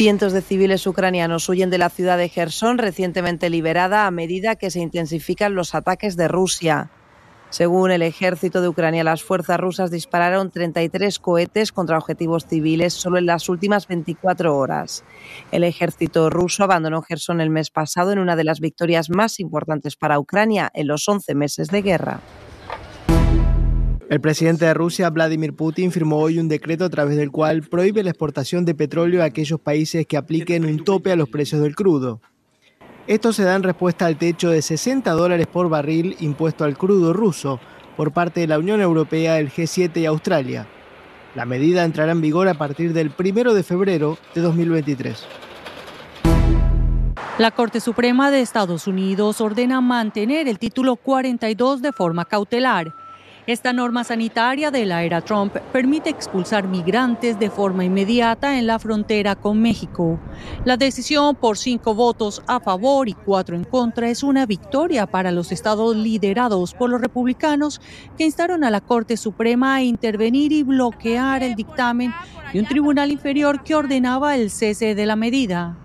Cientos 0.00 0.32
de 0.32 0.40
civiles 0.40 0.86
ucranianos 0.86 1.46
huyen 1.50 1.68
de 1.68 1.76
la 1.76 1.90
ciudad 1.90 2.16
de 2.16 2.30
Gerson, 2.30 2.78
recientemente 2.78 3.50
liberada, 3.50 4.06
a 4.06 4.10
medida 4.10 4.56
que 4.56 4.70
se 4.70 4.80
intensifican 4.80 5.54
los 5.54 5.74
ataques 5.74 6.16
de 6.16 6.26
Rusia. 6.26 6.88
Según 7.50 7.90
el 7.90 8.00
ejército 8.00 8.62
de 8.62 8.68
Ucrania, 8.68 9.04
las 9.04 9.22
fuerzas 9.22 9.60
rusas 9.60 9.90
dispararon 9.90 10.50
33 10.50 11.18
cohetes 11.18 11.70
contra 11.70 11.98
objetivos 11.98 12.46
civiles 12.46 12.94
solo 12.94 13.18
en 13.18 13.26
las 13.26 13.50
últimas 13.50 13.88
24 13.88 14.56
horas. 14.56 15.04
El 15.52 15.64
ejército 15.64 16.30
ruso 16.30 16.64
abandonó 16.64 17.02
Gerson 17.02 17.42
el 17.42 17.50
mes 17.50 17.68
pasado 17.68 18.10
en 18.10 18.20
una 18.20 18.36
de 18.36 18.44
las 18.44 18.60
victorias 18.60 19.10
más 19.10 19.38
importantes 19.38 19.96
para 19.96 20.18
Ucrania 20.18 20.70
en 20.72 20.86
los 20.86 21.06
11 21.06 21.34
meses 21.34 21.68
de 21.68 21.82
guerra. 21.82 22.20
El 24.10 24.20
presidente 24.20 24.64
de 24.64 24.74
Rusia, 24.74 25.08
Vladimir 25.08 25.54
Putin, 25.54 25.92
firmó 25.92 26.18
hoy 26.18 26.40
un 26.40 26.48
decreto 26.48 26.84
a 26.84 26.90
través 26.90 27.16
del 27.16 27.30
cual 27.30 27.62
prohíbe 27.62 28.02
la 28.02 28.10
exportación 28.10 28.64
de 28.64 28.74
petróleo 28.74 29.22
a 29.22 29.26
aquellos 29.26 29.60
países 29.60 30.04
que 30.04 30.16
apliquen 30.16 30.64
un 30.64 30.82
tope 30.82 31.12
a 31.12 31.16
los 31.16 31.28
precios 31.28 31.62
del 31.62 31.76
crudo. 31.76 32.20
Esto 33.06 33.32
se 33.32 33.44
da 33.44 33.54
en 33.54 33.62
respuesta 33.62 34.06
al 34.06 34.18
techo 34.18 34.50
de 34.50 34.62
60 34.62 35.12
dólares 35.12 35.46
por 35.46 35.68
barril 35.68 36.16
impuesto 36.18 36.64
al 36.64 36.76
crudo 36.76 37.12
ruso 37.12 37.60
por 37.96 38.10
parte 38.10 38.40
de 38.40 38.48
la 38.48 38.58
Unión 38.58 38.80
Europea, 38.80 39.38
el 39.38 39.48
G7 39.48 39.96
y 39.98 40.06
Australia. 40.06 40.66
La 41.36 41.44
medida 41.44 41.84
entrará 41.84 42.10
en 42.10 42.20
vigor 42.20 42.48
a 42.48 42.54
partir 42.54 42.92
del 42.92 43.12
1 43.16 43.54
de 43.54 43.62
febrero 43.62 44.18
de 44.34 44.40
2023. 44.40 45.24
La 47.38 47.52
Corte 47.52 47.78
Suprema 47.78 48.32
de 48.32 48.40
Estados 48.40 48.88
Unidos 48.88 49.40
ordena 49.40 49.80
mantener 49.80 50.48
el 50.48 50.58
título 50.58 50.96
42 50.96 51.80
de 51.80 51.92
forma 51.92 52.24
cautelar 52.24 52.92
esta 53.52 53.72
norma 53.72 54.04
sanitaria 54.04 54.70
de 54.70 54.86
la 54.86 55.02
era 55.02 55.22
Trump 55.22 55.56
permite 55.72 56.08
expulsar 56.08 56.68
migrantes 56.68 57.38
de 57.38 57.50
forma 57.50 57.84
inmediata 57.84 58.58
en 58.58 58.66
la 58.68 58.78
frontera 58.78 59.34
con 59.34 59.60
México. 59.60 60.20
La 60.64 60.76
decisión 60.76 61.34
por 61.34 61.58
cinco 61.58 61.94
votos 61.94 62.42
a 62.46 62.60
favor 62.60 63.08
y 63.08 63.14
cuatro 63.14 63.56
en 63.56 63.64
contra 63.64 64.08
es 64.08 64.22
una 64.22 64.46
victoria 64.46 65.06
para 65.06 65.32
los 65.32 65.50
estados 65.50 65.96
liderados 65.96 66.74
por 66.74 66.90
los 66.90 67.00
republicanos 67.00 67.80
que 68.16 68.24
instaron 68.24 68.62
a 68.62 68.70
la 68.70 68.80
Corte 68.80 69.16
Suprema 69.16 69.74
a 69.74 69.82
intervenir 69.82 70.52
y 70.52 70.62
bloquear 70.62 71.42
el 71.42 71.56
dictamen 71.56 72.14
de 72.52 72.60
un 72.60 72.66
tribunal 72.66 73.10
inferior 73.10 73.64
que 73.64 73.74
ordenaba 73.74 74.36
el 74.36 74.50
cese 74.50 74.94
de 74.94 75.06
la 75.06 75.16
medida. 75.16 75.76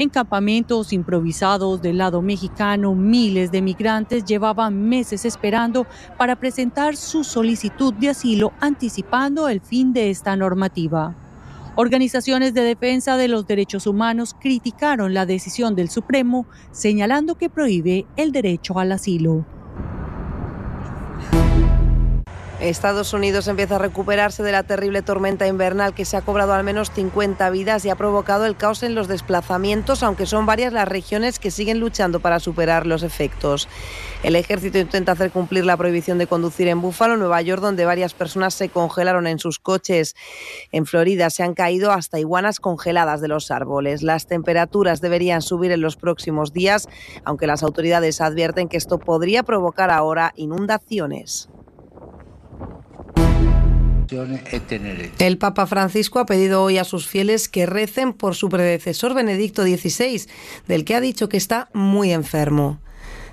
En 0.00 0.08
campamentos 0.08 0.94
improvisados 0.94 1.82
del 1.82 1.98
lado 1.98 2.22
mexicano, 2.22 2.94
miles 2.94 3.52
de 3.52 3.60
migrantes 3.60 4.24
llevaban 4.24 4.88
meses 4.88 5.26
esperando 5.26 5.86
para 6.16 6.36
presentar 6.36 6.96
su 6.96 7.22
solicitud 7.22 7.92
de 7.92 8.08
asilo 8.08 8.54
anticipando 8.60 9.46
el 9.46 9.60
fin 9.60 9.92
de 9.92 10.08
esta 10.08 10.36
normativa. 10.36 11.14
Organizaciones 11.76 12.54
de 12.54 12.62
defensa 12.62 13.18
de 13.18 13.28
los 13.28 13.46
derechos 13.46 13.86
humanos 13.86 14.34
criticaron 14.40 15.12
la 15.12 15.26
decisión 15.26 15.74
del 15.74 15.90
Supremo, 15.90 16.46
señalando 16.72 17.34
que 17.34 17.50
prohíbe 17.50 18.06
el 18.16 18.32
derecho 18.32 18.78
al 18.78 18.92
asilo. 18.92 19.44
Estados 22.60 23.14
Unidos 23.14 23.48
empieza 23.48 23.76
a 23.76 23.78
recuperarse 23.78 24.42
de 24.42 24.52
la 24.52 24.64
terrible 24.64 25.00
tormenta 25.00 25.46
invernal 25.46 25.94
que 25.94 26.04
se 26.04 26.18
ha 26.18 26.20
cobrado 26.20 26.52
al 26.52 26.62
menos 26.62 26.90
50 26.90 27.48
vidas 27.48 27.86
y 27.86 27.90
ha 27.90 27.96
provocado 27.96 28.44
el 28.44 28.56
caos 28.56 28.82
en 28.82 28.94
los 28.94 29.08
desplazamientos, 29.08 30.02
aunque 30.02 30.26
son 30.26 30.44
varias 30.44 30.74
las 30.74 30.86
regiones 30.86 31.38
que 31.38 31.50
siguen 31.50 31.80
luchando 31.80 32.20
para 32.20 32.38
superar 32.38 32.86
los 32.86 33.02
efectos. 33.02 33.66
El 34.22 34.36
ejército 34.36 34.78
intenta 34.78 35.12
hacer 35.12 35.30
cumplir 35.30 35.64
la 35.64 35.78
prohibición 35.78 36.18
de 36.18 36.26
conducir 36.26 36.68
en 36.68 36.82
Búfalo, 36.82 37.16
Nueva 37.16 37.40
York, 37.40 37.62
donde 37.62 37.86
varias 37.86 38.12
personas 38.12 38.52
se 38.52 38.68
congelaron 38.68 39.26
en 39.26 39.38
sus 39.38 39.58
coches. 39.58 40.14
En 40.70 40.84
Florida 40.84 41.30
se 41.30 41.42
han 41.42 41.54
caído 41.54 41.92
hasta 41.92 42.18
iguanas 42.18 42.60
congeladas 42.60 43.20
de 43.20 43.28
los 43.28 43.50
árboles. 43.50 44.02
Las 44.02 44.26
temperaturas 44.26 45.00
deberían 45.00 45.40
subir 45.40 45.72
en 45.72 45.80
los 45.80 45.96
próximos 45.96 46.52
días, 46.52 46.88
aunque 47.24 47.46
las 47.46 47.62
autoridades 47.62 48.20
advierten 48.20 48.68
que 48.68 48.76
esto 48.76 48.98
podría 48.98 49.42
provocar 49.42 49.90
ahora 49.90 50.32
inundaciones. 50.36 51.49
El 55.18 55.38
Papa 55.38 55.66
Francisco 55.66 56.18
ha 56.18 56.26
pedido 56.26 56.62
hoy 56.62 56.78
a 56.78 56.84
sus 56.84 57.06
fieles 57.06 57.48
que 57.48 57.66
recen 57.66 58.12
por 58.12 58.34
su 58.34 58.48
predecesor 58.48 59.14
Benedicto 59.14 59.62
XVI, 59.62 60.26
del 60.66 60.84
que 60.84 60.94
ha 60.94 61.00
dicho 61.00 61.28
que 61.28 61.36
está 61.36 61.68
muy 61.72 62.12
enfermo. 62.12 62.80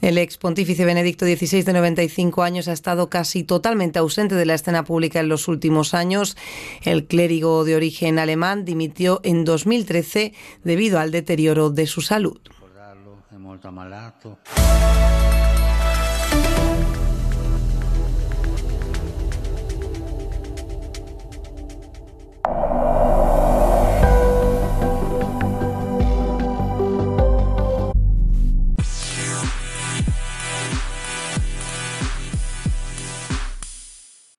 El 0.00 0.16
ex 0.16 0.38
pontífice 0.38 0.86
Benedicto 0.86 1.26
XVI, 1.26 1.62
de 1.62 1.72
95 1.74 2.42
años, 2.42 2.68
ha 2.68 2.72
estado 2.72 3.10
casi 3.10 3.44
totalmente 3.44 3.98
ausente 3.98 4.34
de 4.34 4.46
la 4.46 4.54
escena 4.54 4.84
pública 4.84 5.20
en 5.20 5.28
los 5.28 5.46
últimos 5.46 5.92
años. 5.92 6.38
El 6.82 7.06
clérigo 7.06 7.64
de 7.64 7.76
origen 7.76 8.18
alemán 8.18 8.64
dimitió 8.64 9.20
en 9.24 9.44
2013 9.44 10.32
debido 10.64 10.98
al 11.00 11.10
deterioro 11.10 11.68
de 11.68 11.86
su 11.86 12.00
salud. 12.00 12.40